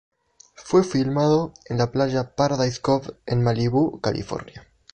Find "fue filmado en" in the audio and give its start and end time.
0.55-1.77